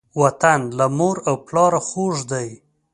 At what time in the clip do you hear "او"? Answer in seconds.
1.27-1.35